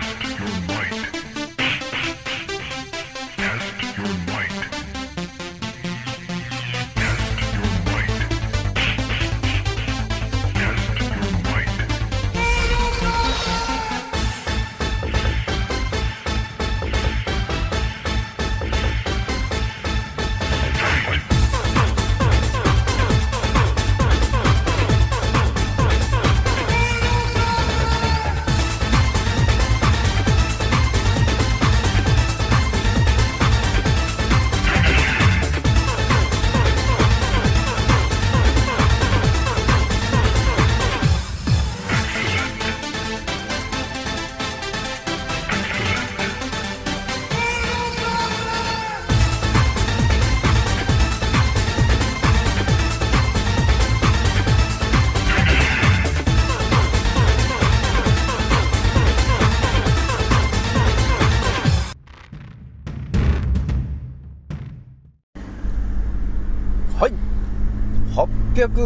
[0.00, 1.33] Test your might.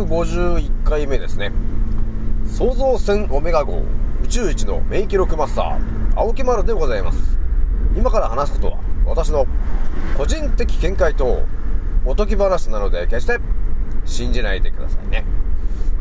[0.07, 1.51] 851回目ですね。
[2.47, 3.83] 創造船オメガ号
[4.23, 5.79] 宇宙一の名記録マスター
[6.15, 7.37] 青木丸でございます。
[7.97, 9.45] 今から話すことは私の
[10.17, 11.43] 個人的見解と
[12.05, 13.41] おとぎ話なので決して
[14.05, 15.25] 信じないでくださいね。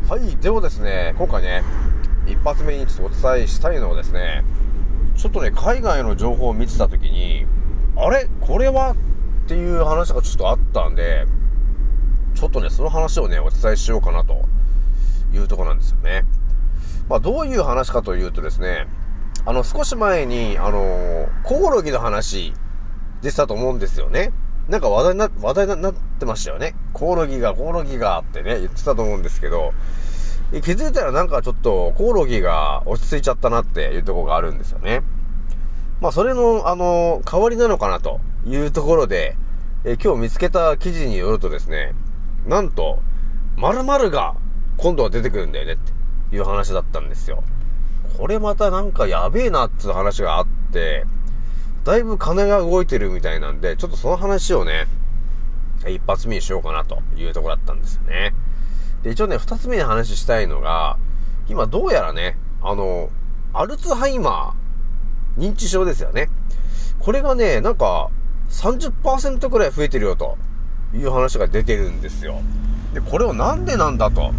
[0.08, 1.64] はいではですね今回ね
[2.28, 4.44] 一発目にちょっとお伝えしたいのはですね
[5.16, 7.46] ちょっとね海外の情報を見てた時に
[7.96, 8.28] あれ？
[8.42, 8.92] これは？
[8.92, 8.96] っ
[9.48, 11.26] ていう話がちょっとあったんで
[12.38, 14.44] ちょっとね、その話をね、お伝えしようかなと
[15.34, 16.24] いうとこなんですよね。
[17.08, 18.86] まあ、どういう話かというとですね、
[19.44, 22.52] あの、少し前に、あのーコオロギの話
[23.22, 24.30] でしたと思うんですよね。
[24.68, 26.76] なんか話題な、話題になってましたよね。
[26.92, 29.72] コオロギが、コオロギがってね、言ってたと思うんですけど、
[30.52, 35.02] 気づいたらなんかちょっとコオロギが落ち着いちゃったなっていうところがあるんですよね。
[36.00, 39.36] まあ、それの、あのー代わりなのかなというところで、
[39.84, 41.94] え今日見つけた記事によるとですね、
[42.48, 43.00] なんと、
[43.56, 44.34] 〇〇が
[44.78, 45.76] 今度は出てくるんだよねっ
[46.30, 47.44] ていう話だったんですよ。
[48.16, 51.04] これまたなんかやべえなっつう話があって、
[51.84, 54.86] だいぶ金が動いてるみたいなんで、ちょっとその話をね、
[55.86, 58.34] 一発目にしようかなというとこだったんですよね。
[59.02, 60.96] で、一応ね、二つ目に話したいのが、
[61.48, 63.10] 今どうやらね、あの、
[63.52, 66.30] アルツハイマー、認知症ですよね。
[66.98, 68.08] これがね、なんか、
[68.48, 70.38] 30%くらい増えてるよと
[70.94, 72.40] いう話が出てるんですよ。
[72.94, 74.32] で、これをなんでなんだと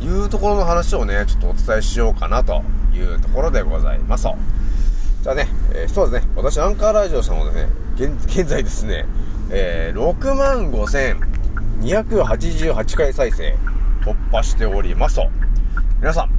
[0.00, 2.62] いうところの話をね、ちょっとお伝えしようかなと
[2.94, 4.28] いうところでございます。
[5.22, 9.06] じゃあね、えー、一つね、私アンカーラジオさんもね、現現在ですね、
[9.50, 13.56] えー、6万5288回再生
[14.04, 15.30] 突破しておりますと。
[16.00, 16.30] 皆さん、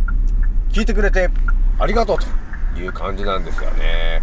[0.72, 1.32] 聞いてくれて
[1.80, 2.28] ありがとうと
[2.80, 4.22] いう感じなんですよね。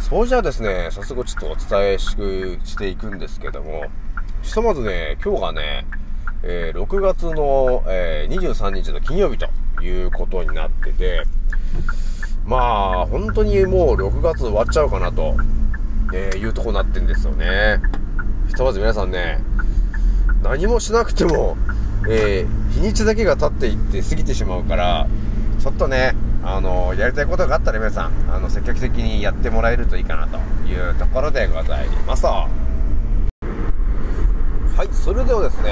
[0.00, 2.16] そうじゃあですね、早速ちょっとお伝えし
[2.64, 3.84] していくんですけども、
[4.44, 5.86] ひとまずね、今日がね、
[6.42, 9.48] えー6月の、えー23日の金曜日と
[9.82, 11.24] いうことになってて、
[12.44, 15.34] まあ、本当にもう6月終わっちゃうかなと、
[16.12, 17.80] えーいうとこになってんですよね。
[18.48, 19.40] ひとまず皆さんね、
[20.42, 21.56] 何もしなくても、
[22.08, 25.06] えー日にちだけが経っていって過ぎてしまうから、
[25.58, 30.36] ちょっとね、あのやりたいことがあったら皆さん、あの、積極的にやってもらえるといいかなと
[30.68, 32.26] いうところでございます。
[34.76, 35.70] はい、それではですね、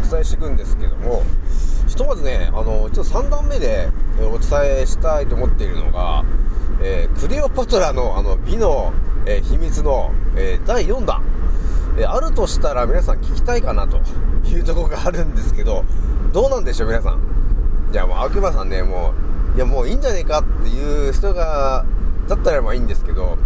[0.00, 1.24] お伝えしていくんですけども、
[1.88, 3.88] ひとまずね、あの、ちょっと3段目で
[4.20, 6.24] お伝えしたいと思っているのが、
[6.80, 8.92] えークレオパトラのあの美の、
[9.26, 11.24] えー秘密の、えー第4弾、
[11.98, 14.00] えあるとしたら皆さん聞きたいかなと
[14.48, 15.84] いうとこがあるんですけど、
[16.32, 17.18] どうなんでしょう皆さん。
[17.92, 19.14] いやもう青木馬さんね、も
[19.54, 21.84] う、いやもういいんじゃねえかっていう人が、
[22.28, 23.36] だったらまあいいんですけど、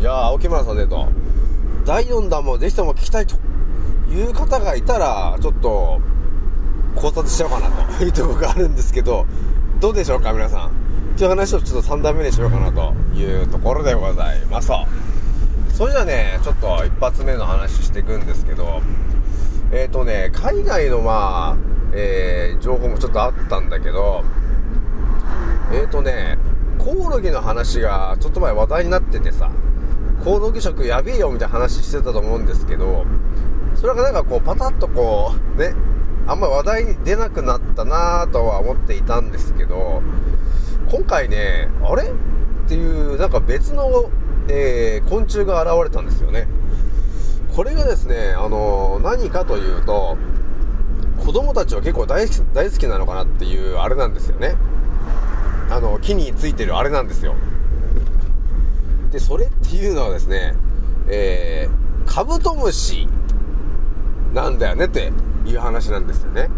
[0.00, 1.06] いやー青木村さんねと、
[1.84, 3.36] 第4弾もぜひとも聞きたいと。
[4.12, 6.00] いう方がいたら、ちょっと、
[6.94, 9.26] 考察しちゃおうかなというところがあるんですけど、
[9.80, 10.70] どうでしょうか皆さん。
[11.16, 14.70] という話をちょっと3段目にしようかなというところでございます。
[15.74, 18.80] それじゃあね、ちょっと一発目の話していくんですけど、
[19.72, 21.56] えっ、ー、とね、海外のまあ、
[21.94, 24.22] えー情報もちょっとあったんだけど、
[25.72, 26.38] えっ、ー、とね、
[26.78, 29.50] コオロギの話がちょっと前話題になっててさ、
[30.22, 33.04] コオロギ食やべえよみたいな話してたと思うんですけど、
[33.74, 35.74] それがなんかこうパタッとこう、ね、
[36.26, 40.02] あんま話題に出なくなったなぁとは思っていたんですけど、
[40.90, 42.04] 今回ね、あれ？
[42.04, 44.10] っていう、なんか別の、
[44.48, 46.46] えー昆虫が現れたんですよね。
[47.54, 50.16] これがですね、あの何かというと、
[51.18, 54.54] 子供たちは結構大好き大好きなのかなっていうあれなんですよね。
[55.70, 57.34] あの、木についてるあれなんですよ。
[59.10, 60.54] で、それっていうのはですね、
[61.08, 63.08] えー、カブトムシ
[64.32, 65.12] なんだよねって
[65.46, 66.48] いう話なんですよね。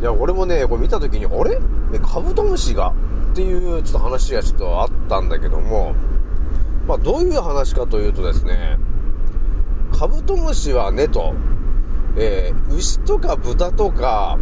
[0.00, 1.58] いや、俺もね、これ見た時に、あれ、
[2.00, 2.92] カブトムシが
[3.32, 5.94] っていうちょっと話がちょっとあったんだけども、
[6.86, 8.78] まあ、どういう話かというとですね、
[9.92, 11.34] カブトムシはねと、
[12.16, 14.38] えー、牛とか豚とか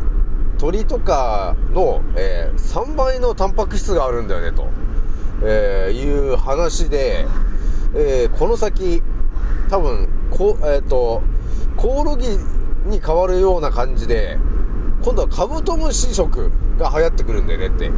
[0.58, 4.68] 鳥とかの、えー、3倍のタンパク質があるんだよねと、
[5.42, 7.26] えー、いう話で、
[7.94, 9.02] えこの先、
[9.68, 11.22] 多分、こえっ、と、
[11.76, 12.26] コオロギ
[12.86, 14.38] に変わるような感じで、
[15.04, 17.90] 今度はカブトムシ食が流行ってくるんだよねって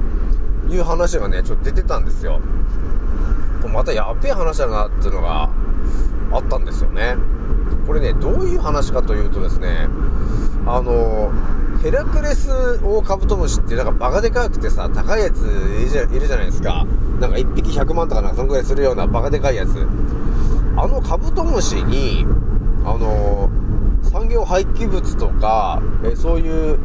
[0.73, 2.41] いう話がね、ちょっと出てたんですよ。
[3.73, 5.49] またやっべえ話だなっていうのが
[6.33, 7.17] あったんですよね。
[7.87, 9.89] これね、どういう話かというとですね、
[10.67, 11.33] あの、
[11.83, 15.85] ヘラクレスオオカブトムシってなんかバカでかくてさ、高いやつい
[16.19, 16.87] るじゃないですか。
[17.21, 19.87] なんか1匹100万とかなんかそのくらいするようなバカでかいやつ。
[21.35, 22.25] あのカブトムシに、
[22.85, 23.51] あの、
[24.03, 26.79] 産業廃棄物とか、えそういう、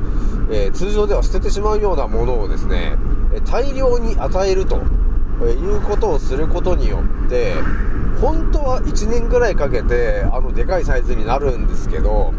[0.52, 2.98] えー、通常では捨ててしまうようなものをですね、
[3.46, 4.82] 大量に与えると
[5.44, 7.54] えいうことをすることによって、
[8.20, 12.34] 本当は1年ぐらいかけて、あの、でかいサイズになるんですけど、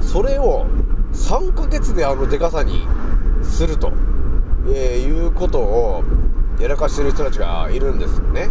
[0.00, 0.66] それを
[1.12, 2.86] 3ヶ月であのでかさに
[3.42, 3.92] すると、
[4.68, 6.04] え、いうことを
[6.58, 8.50] やらかしてる人たちがいるんですよね。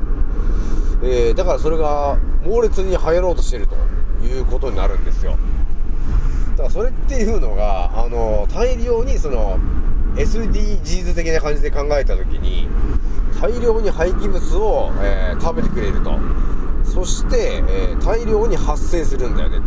[1.04, 3.76] えー、だからそれが猛烈に流行ろうとしてると
[4.26, 5.38] いうことになるんですよ。
[6.52, 9.60] だからそれっていうのが、あの、大量にその、
[10.16, 12.70] SDGs 的な感じで考えたときに、
[13.42, 16.18] 大量に廃棄物を、えー、食べてくれると。
[16.84, 19.60] そして、えー、大量に発生するんだよね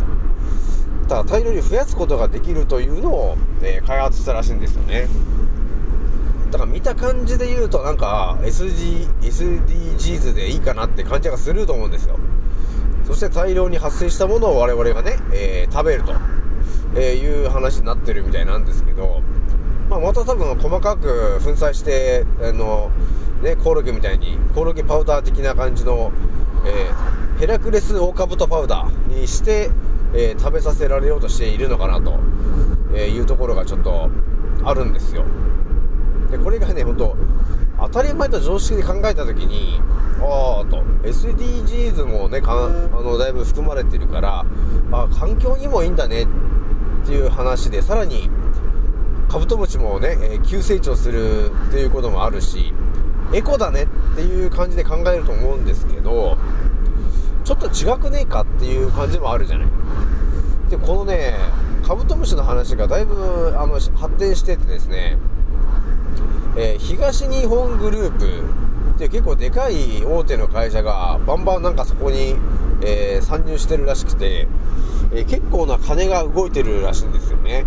[1.07, 1.15] と。
[1.15, 5.07] だ大量に増やすことができるというのを、えー、開発したらしいんですよね。
[6.51, 12.17] だから見た感じで言うとなんか SG SDGs でいいかなって感じがすると思うんですよ。
[13.09, 16.13] そして大量に発生したものを我々がね、えー、食べると、
[16.95, 19.23] えいう話になってるみたいなんですけど、
[19.89, 22.91] まあ、また多分細かく粉砕して、あの、
[23.41, 26.11] ね、コオロギみたいに、コオロギパウダー的な感じの、
[26.67, 29.71] えー、ヘラクレスオオカブトパウダーにして、
[30.13, 32.19] えー、食べさせられようとしているのかなと、
[32.93, 34.11] えいうところがちょっと
[34.63, 35.25] あるんですよ。
[36.29, 37.17] で、これがね、ほんと、
[37.81, 39.81] 当たり前と常識で考えたときに、
[40.21, 42.67] ああと、SDGs もね、かあ
[43.01, 44.45] の、だいぶ含まれてるから、
[44.91, 46.27] あ環境にもいいんだねっ
[47.05, 48.29] ていう話で、さらに、
[49.29, 52.73] カブトムシもね、え急成長するっていうこともあるし、
[53.31, 56.37] エコだねっていう感じで考えると思うんですけど、
[57.43, 59.67] ちょっと違くねえかっていう感じもあるじゃない。
[60.69, 61.35] で、このね、
[61.87, 65.17] カブトムシの話がだいぶあの発展しててですね、
[66.57, 68.25] えー、東日本グループ
[68.95, 72.35] って結構でかい大手の会社がバンバンなんかそこに、
[72.81, 74.47] えー、参入してるらしくて、
[75.13, 77.65] えー、結構な金が動いてるらしいんですよね。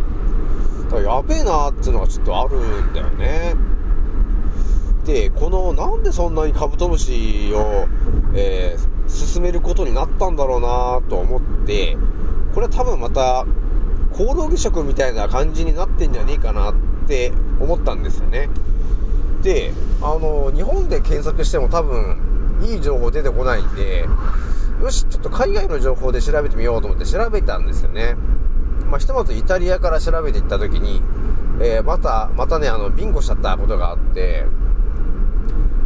[0.90, 3.54] だからやべえなーっていうのがちょっとあるんだよね。
[5.04, 7.86] で、この、なんでそんなにカブトムシを、
[8.34, 8.76] え、
[9.08, 11.96] 進めることになったんだろうなと思って、
[12.54, 13.44] これは多分また、
[14.12, 16.74] コオロギ食みたいな感じになってんじゃねえかなっ
[17.06, 18.48] て思ったんですよね。
[19.42, 22.18] で、あの、日本で検索しても多分、
[22.62, 24.06] いい情報出てこないんで、
[24.80, 28.16] よし、ちょっと海外の情報で調べてみようと思って調べたんですよね。
[28.88, 31.02] まあ、ひとまずイタリアから調べていった時に、
[31.60, 34.46] えー、また、またね、あの、ビンゴしちゃったことがあって、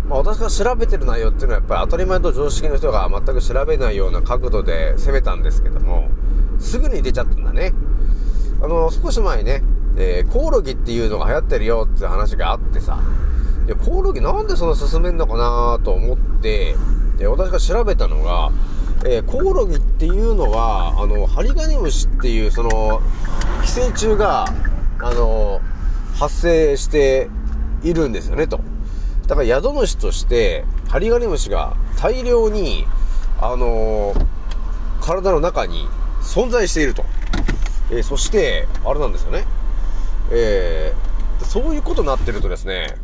[0.09, 6.09] まあ、私が調べてる内容っていうのはやっぱり当たり前と常識の人が全く調べないような角度で攻めたんですけども、
[6.59, 7.73] すぐに出ちゃったんだね。
[8.63, 9.63] あの、少し前ね、
[9.97, 13.01] えー、コオロギっていうのが流行ってるよって話があってさ、
[13.67, 16.77] で、コオロギなんでそんな進めんのかなと思って、
[17.19, 18.51] で、私が調べたのが、
[19.05, 23.01] えー、コオロギっていうのは、あの、ハリガネムシっていう、その、
[23.65, 24.45] 寄生虫が、
[25.01, 25.61] あの、
[26.19, 27.29] 発生して
[27.83, 28.61] いるんですよね、と。
[29.27, 32.87] だから宿主として、ハリガネムシが大量に、
[33.41, 34.15] あの、
[35.01, 35.89] 体の中に
[36.23, 37.05] 存在していると。
[37.91, 39.45] えー、そして、あれなんですよね。
[40.31, 42.97] えー、そういうことになってるとですね、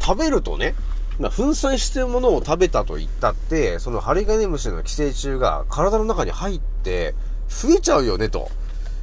[0.00, 0.74] 食べるとね、
[1.18, 7.14] まあ、粉砕してるものを食べたと言ったって、そのハリガネムシの寄生虫が体の中に入って
[7.48, 8.50] 増えちゃうよね、と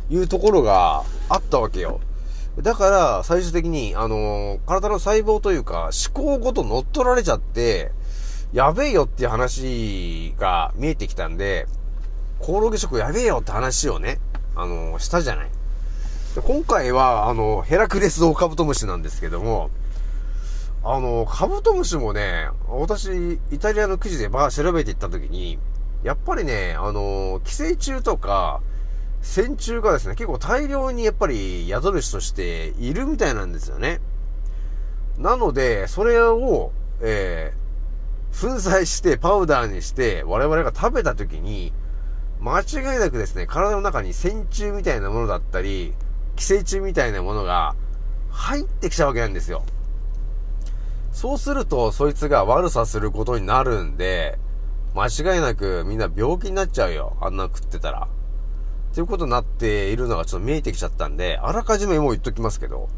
[0.09, 1.99] いうところがあったわけよ。
[2.61, 7.91] だから、最終的に、あのー、体の細胞というか、思考ごと乗っ取られちゃって、
[8.53, 11.67] やべえよっていう話が見えてきたんで、
[12.39, 14.19] コオロギ食やべえよって話をね、
[14.55, 15.49] あのー、したじゃない。
[16.43, 19.69] 今回は、あの、ヘラクレスオオカブトムシなんですけども、
[20.83, 25.57] あの、カブトムシもね、私、イタリアの記事でバー調べていったときに、
[26.03, 28.61] やっぱりね、あの、寄生虫とか、
[29.21, 33.99] 線虫がですね、結構大量にやっぱり宿主としているみたいなんですよね。
[35.17, 41.73] なので、それを、えー、粉砕してパウダーにして我々が食べた時に、
[42.45, 45.95] 間違いなくですね、体の中に線虫みたいなものだったり、
[46.35, 47.75] 寄生虫みたいなものが
[48.29, 49.63] 入ってきちゃうわけなんですよ。
[51.11, 54.37] そうすると、そいつが悪さすることになるんで、
[54.93, 57.17] 間違いなくみんな病気になっちゃうよ。
[57.19, 58.07] あんな食ってたら。
[58.91, 62.89] っていうことになっているのがちょっと見えてきちゃったんで、あらかじめもう言っときますけど、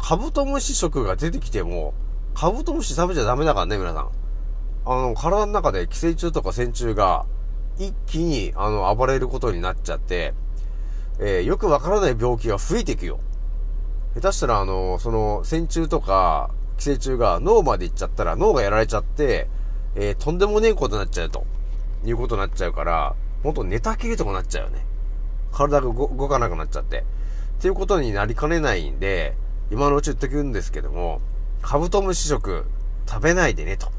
[0.00, 1.94] カブトムシ食が出てきても、
[2.34, 4.10] カブトムシ食べちゃダメだからね、皆さん。
[4.86, 7.26] あの、体の中で寄生虫とか線虫が
[7.78, 10.34] 一気に、あの、暴れることになっちゃって、
[11.20, 13.20] えー、よくわからない病気が増えていくよ。
[14.14, 19.48] 下手したら、あの、その、線虫とか、寄生虫が脳まで行っちゃったら脳がやられちゃって、
[19.96, 21.44] えー、とんでもねえことになっちゃうと。
[22.04, 24.84] いうことになっちゃうから、ほんと寝たきりとかなっちゃうよね。
[25.52, 27.04] 体が動かなくなっちゃって。
[27.58, 29.34] っていうことになりかねないんで、
[29.70, 31.20] 今のうち言ってくんですけども、
[31.62, 32.66] カブトムシ食
[33.06, 33.90] 食べないでね、と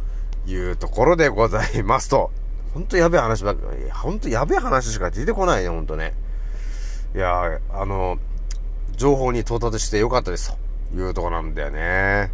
[0.50, 2.32] いうところでございますと。
[2.74, 6.14] ほんとやべえ話ばっかり、ほんとやべえ話しか出てこないね、ほんとね。
[7.16, 8.18] いやあの、
[8.96, 10.56] 情報に到達してよかったです、
[10.94, 12.32] というとこなんだよね。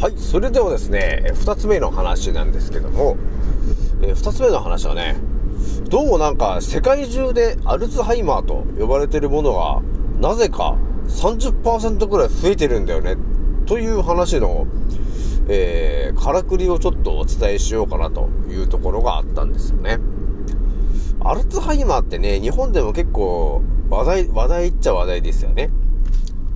[0.00, 3.16] はい、それではですね、二つ目の話なんですけども、
[4.02, 5.16] えー、二つ目の話はね、
[5.88, 9.80] どうもなんか世界中でアルツハイマーと呼ばれてるものが、
[10.20, 13.16] なぜか30%くらい増えてるんだよね、
[13.66, 14.66] という話の、
[15.48, 19.98] えー、からくりをちょっとお伝えしようかなというところがあったんですよね。
[21.20, 25.70] アルツハイマーってね、日本でも結構話題、話題っちゃ話題ですよね。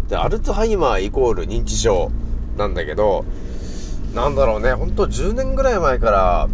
[0.08, 2.10] で、アルツハイマーイコール認知症
[2.56, 3.24] なんだけど、
[4.14, 6.48] なんだろうね、ほんと10年ぐらい前から、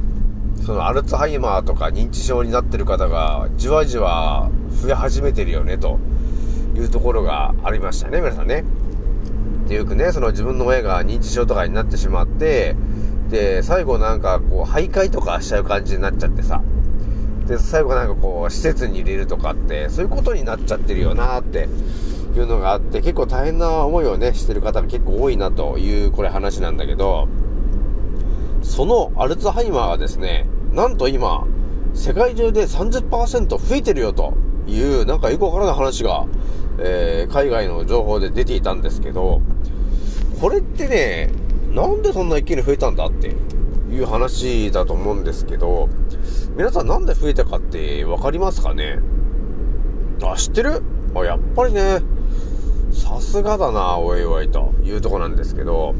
[0.64, 5.98] そのアルツハイマーとか認知症になってる方がじわじわ増え始めてるよね、と
[6.76, 8.64] いうところがありましたね、皆さんね。
[9.68, 12.76] でよくね、その自分の親が認知症とかになってしまって、
[13.30, 16.62] で、最後なんかこう、徘徊とかしちゃう感じになっちゃってさ、
[17.46, 21.68] で、最後なんかこう、施設に入れるとかって、そういうことになっちゃってるよなって
[22.36, 27.28] いうのがあって、結構大変な思いをね、してる方が結構多いなという、これ話なんだけど、
[28.62, 31.46] そのアルツハイマーがですね、なんと今、
[31.92, 34.34] 世界中で30%増えてるよと
[34.66, 36.26] いう、なんかよくわからない話が、
[36.78, 39.42] えー、海外の情報で出ていたんですけど、
[40.40, 41.30] これってね、
[41.72, 43.34] なんでそんな一気に増えたんだって
[43.90, 45.88] いう話だと思うんですけど、
[46.56, 48.98] 皆さんなんで増えたかってわかりますかね？
[50.22, 50.82] あ、知ってる？
[51.14, 52.00] あ、やっぱりね、
[52.92, 55.94] さすがだな、おいおいというとこなんですけど、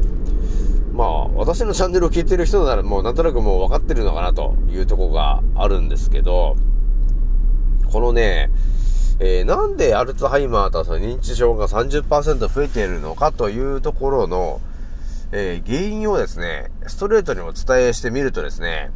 [0.93, 6.55] まあ、私のチャンネルを聞いてる人ならもうなんとなくもう分かってるのかなというとこがあるんですけど、
[7.91, 8.49] このね、
[9.19, 14.59] えー、なんでアルツハイマーとその認知症が30%増えているのかというところの、
[15.31, 18.91] えー、原因をですね、ストレートにお伝えしてみるとですね、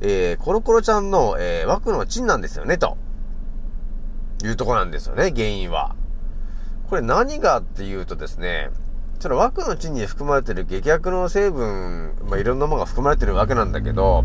[0.00, 2.98] えー、コロコロちゃんの、えー、枠の賃なんですよね、と
[4.44, 5.96] いうとこなんですよね、原因は。
[6.90, 8.68] これ何がっていうとですね、
[9.18, 14.24] その枠の賃に含まれてる劇薬の成分、まあ、いろんなものが含まれてるわけなんだけど、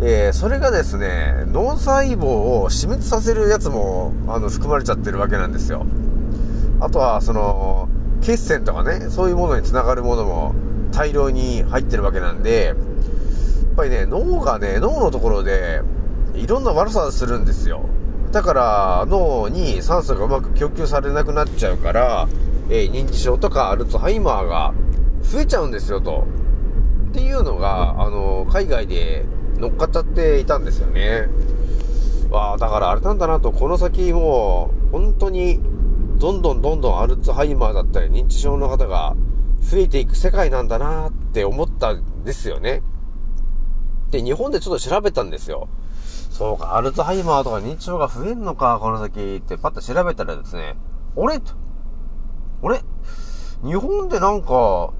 [0.00, 2.26] えー、それがですね、脳細胞
[2.62, 5.86] を死滅させるやつも、あの、含まれちゃってるわけなんですよ。
[6.80, 7.88] あとは、その、
[8.22, 10.54] 血栓とかね、そういうものにつながるものも
[10.92, 12.76] 大量に入ってるわけなんで、やっ
[13.76, 15.82] ぱりね、脳がね、脳のところで、
[16.34, 17.82] いろんな悪さするんですよ。
[18.30, 22.28] だから、脳に酸素がうまく供給されなくなっちゃうから、
[22.70, 24.74] えー、認知症とかアルツハイマーが
[25.22, 26.24] 増えちゃうんですよ、と。
[27.08, 29.24] っていうのが、あの、海外で
[29.58, 31.28] 乗っかっちゃっていたんですよね。
[32.30, 35.60] わあ、だからあれなんだなと、この先もう、本当に、
[36.18, 39.14] どんどんどんどんアルツハイマーだったり認知症の方が
[39.60, 42.82] 増えていく世界なんだなって思ったんですよね。
[44.10, 45.68] で、日本でちょっと調べたんですよ。
[46.30, 50.76] そうか、アルツハイマーとか認知症が増えんのか、この先ってパッと調べたらですね、
[51.16, 51.52] 俺と、
[52.62, 52.80] 俺？
[53.64, 54.92] 日本でなんか、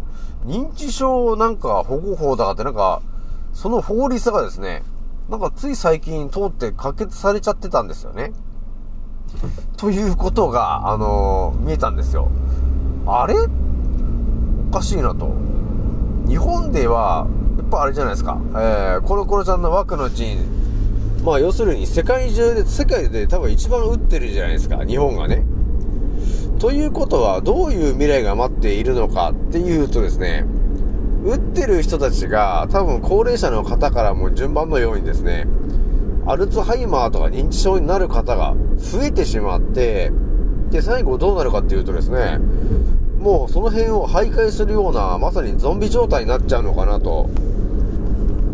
[0.46, 3.02] 認知症なんか保護法だかってなんか、
[3.58, 4.84] その法律がですね、
[5.28, 8.30] なんかつい最近通って可決されちゃってたんですよね。
[9.76, 12.28] ということが、あのー、見えたんですよ。
[13.04, 13.34] あれ？
[13.34, 15.32] おかしいなと。
[16.28, 18.38] 日本では、やっぱあれじゃないですか。
[18.50, 20.36] えー、コロコロちゃんの枠のうちに、
[21.24, 24.84] まあ要するに世界中で、世界で多分一番打ってるじゃないですか。
[24.84, 25.44] 日本がね。
[26.60, 30.46] ということは、どういう未来が待っているのかっていうとですね、
[31.24, 35.46] 打ってる人たちが多分高齢者の方からも順番のようにですね、
[36.26, 40.12] アルツハイマーとか認知症になる方が増えてしまって、
[40.70, 42.38] で、最後どうなるかっていうとですね、
[43.18, 47.28] もうその辺を徘徊するような、まさにゾンビ状態になっちゃうのかなと、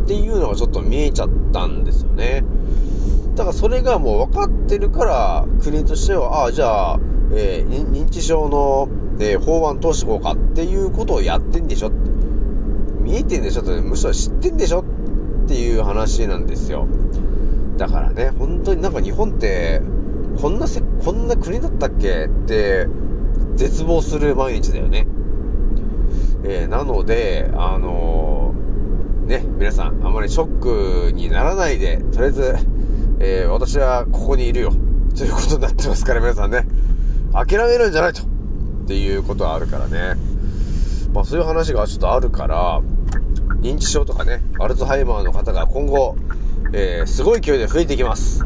[0.04, 2.44] っていうのがちょっと見えちゃったんですよね。
[3.34, 7.00] だからそれがもう分かってるから、国としては、ああ、じゃあ、
[7.32, 11.90] えー認知症の、えー法案通していこうかっていうことをやってんでしょ
[13.04, 13.62] 見えてんでしょ？
[13.62, 14.80] って、むしろ知ってんでしょ？
[14.80, 14.84] っ
[15.46, 16.88] ていう話なんですよ。
[17.76, 19.82] だからね、本当になんか日本って、
[20.40, 22.88] こんなせ、こんな国だったっけって、
[23.56, 25.06] 絶望する毎日だよね。
[26.44, 32.56] えーなので、あのーね、皆さん、あまりショックにならないで、とりあえず、
[33.20, 34.72] えー私はここにいるよ。
[35.16, 36.66] ということになってますから、皆さんね。
[37.32, 38.22] 諦めるんじゃないと。
[38.22, 40.20] っていうことはあるからね。
[41.12, 42.82] まあそういう話がちょっとあるから、
[43.64, 46.16] 認知症とかね、アルツハイマーの方が今後、
[46.74, 48.44] えーすごい勢いで増えていきます。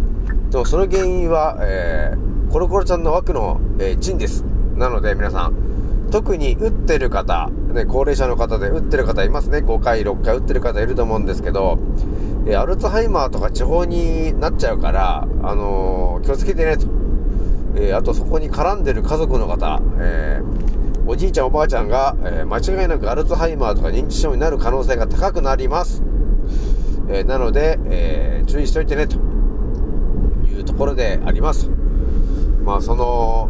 [0.51, 4.45] でもその原因は、えーコロコロちゃんの枠の、えー、チンです。
[4.77, 9.59] なので皆さん、特に打ってる方、ね、高齢者の方で打ってる方いますね。
[9.59, 11.79] 5回、6回打ってる方いると思うんですけど、
[12.47, 16.87] えアルツハイマーとか地方になっちゃうから、あの気をつけてねと。
[17.75, 20.79] えあとそこに絡んでる家族の方、えー
[21.11, 26.03] おじいちゃんおばあちゃんが、えー間違いなくアルツハイマーとか認知症になる可能性が高くなります。
[27.09, 31.71] えーなので、えー注意しといてね、というところであります。
[32.62, 33.49] まあその、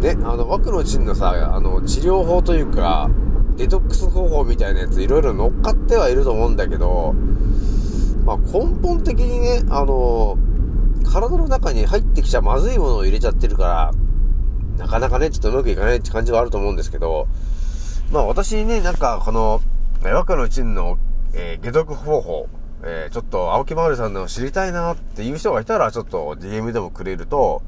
[0.00, 3.10] ね、あの、枠のチンのさ、あの、治療法というか、
[3.56, 7.12] デトックス方法みたいなやついろいろ乗っかってはいると思うんだけど、
[8.24, 10.38] まあ根本的にね、あの、
[11.02, 13.90] 体の中に入ってきちゃまずいものを入れちゃってるから、
[14.78, 17.26] なかなかね、ちょっとうまくいかないって感じはあると思うんですけど、
[18.12, 19.60] まあ私ね、なんかこの、
[20.04, 20.98] え若のチンの、
[21.34, 22.48] えー解毒方法、
[22.84, 27.62] えーちょっと青木まるさんの知りたいなっていう人がいたら、ちょっと DM でもくれると、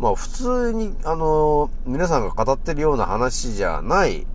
[0.00, 4.26] まあ普通に、あの皆さんが語ってるような話じゃない、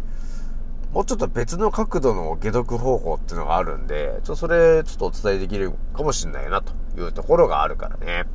[0.93, 8.25] もうちょっと別の角度の解毒方法っていうのがあるんで、ちょっとそれちょっとお伝えできるかもしれないなというところがあるからね。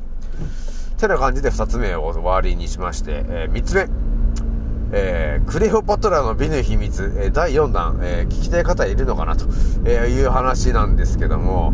[0.97, 3.87] てな感じで二つ目を終わりにしまして、えー三つ目。
[4.91, 9.45] えークレオパトラの美の秘密、えー第4弾、えー聞きたい方いるのかなと、
[9.85, 11.73] えいう話なんですけども、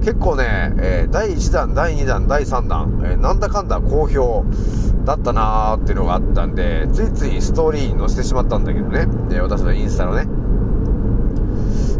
[0.00, 4.44] 結構ね、え第1弾、第2弾、第3弾、えなんだかんだ好評
[5.04, 10.26] だったなーっていうのがあったんで、ついついストーリーに載せてしまったんだけどね、え私のインスタのね。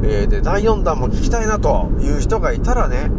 [0.03, 3.11] えで、第4弾も聞きたいなという人がいたらね、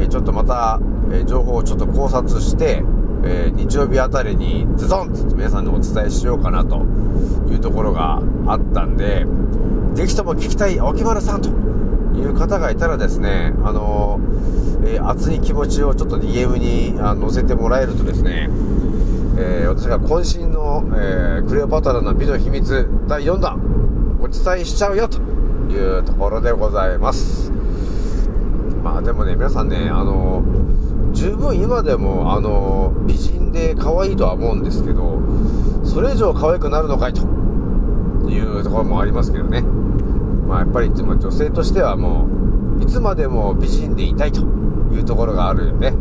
[0.00, 0.80] えちょっとまた、
[1.12, 2.82] え情報をちょっと考察して、
[3.24, 6.86] え日曜日あたりにズドンって皆さんにお伝えしようかなと
[7.50, 9.26] いうところがあったんで、
[9.94, 11.50] ぜひとも聞きたい青木丸さんと
[12.16, 14.20] いう方がいたらですね、あの
[14.84, 18.48] えー熱い気持ちをちょっと DM にあ載せてもらえるとですね、
[19.38, 23.60] えー私が渾身の、えークレオパトラの美の秘密第4弾
[24.22, 25.18] お伝えしちゃうよと
[25.72, 27.59] いうところでございます。
[28.82, 30.42] まあでもね、皆さんね、あの
[31.12, 35.20] 十分今でも、あの美人で可愛いとは思うんですけど、
[35.84, 37.22] それ以上可愛くなるのかいと
[38.28, 39.62] いうところもありますけどね。
[39.62, 42.26] まあやっぱり、まあ女性としてはも
[42.78, 44.40] う、いつまでも美人でいたいと
[44.92, 45.92] いうところがあるよね。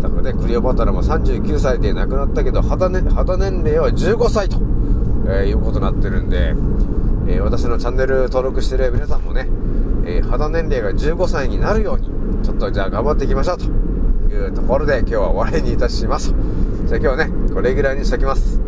[0.00, 4.58] だからね、クレオパトラも39歳で亡くなったけど、肌,、ね、肌年齢は15歳と、
[5.26, 6.54] えーいうことになってるんで、
[7.26, 9.48] えー私のチャンネル登録してる皆さんもね、
[10.04, 12.10] えー肌年齢が15歳になるように、
[12.44, 16.34] ちょっとじゃあ頑張っていきましょうというところで今日は終わりにいたします。
[16.86, 18.60] じゃあ今日はね、これぐらいにしときます。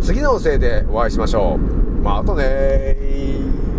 [0.00, 1.58] 次のせいでお会いしましょう。
[2.02, 3.75] またねー。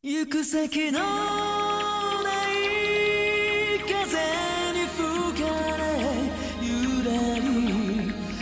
[0.00, 1.06] 行く先のな
[2.52, 3.92] い風
[4.72, 5.82] に吹かれ
[6.62, 7.42] ゆらり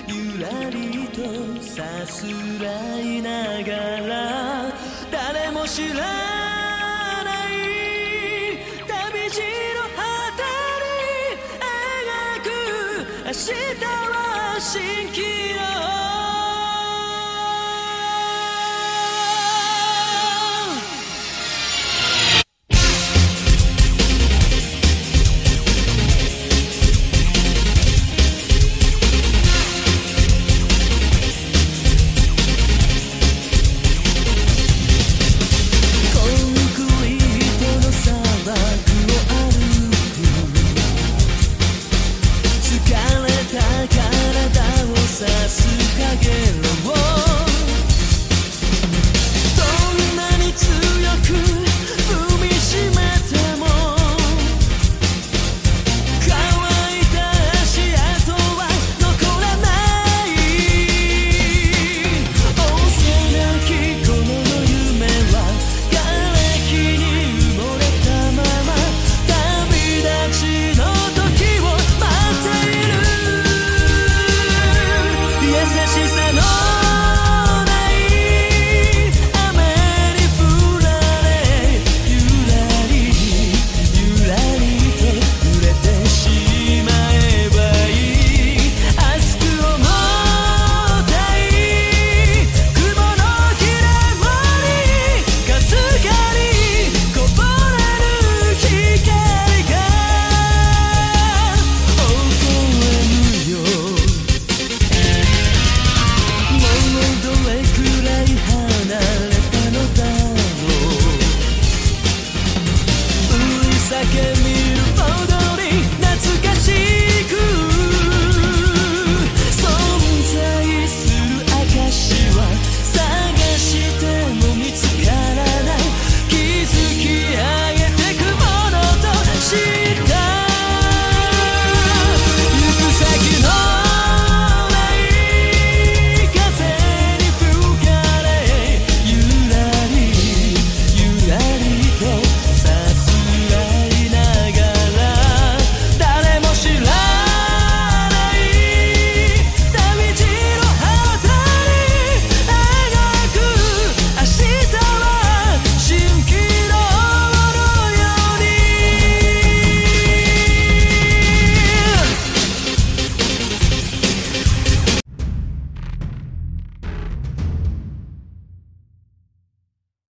[0.06, 1.16] ゆらりと
[1.62, 2.26] さす
[2.62, 3.72] らいなが
[4.06, 4.70] ら
[5.10, 5.94] 誰も知ら
[7.24, 7.56] ない
[8.86, 10.04] 旅路の果
[10.36, 10.44] て
[10.84, 12.52] に描く
[13.24, 13.40] 明日
[14.12, 15.05] は進